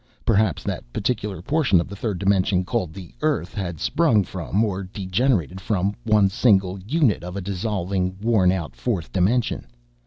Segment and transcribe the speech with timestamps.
[0.25, 4.81] Perhaps that particular portion of the third dimension called the Earth had sprung from, or
[4.81, 9.67] degenerated from, one single unit of a dissolving, worn out fourth dimension.